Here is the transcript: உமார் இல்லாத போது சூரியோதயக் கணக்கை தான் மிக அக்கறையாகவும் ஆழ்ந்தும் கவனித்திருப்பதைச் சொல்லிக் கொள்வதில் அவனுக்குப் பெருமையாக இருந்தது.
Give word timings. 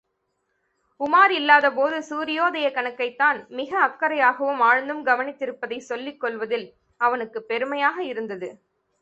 உமார் 0.99 1.29
இல்லாத 1.31 1.71
போது 1.71 1.97
சூரியோதயக் 2.09 2.73
கணக்கை 2.73 3.15
தான் 3.15 3.45
மிக 3.49 3.71
அக்கறையாகவும் 3.81 4.61
ஆழ்ந்தும் 4.61 5.05
கவனித்திருப்பதைச் 5.05 5.87
சொல்லிக் 5.89 6.19
கொள்வதில் 6.19 6.67
அவனுக்குப் 7.01 7.47
பெருமையாக 7.47 8.03
இருந்தது. 8.03 8.49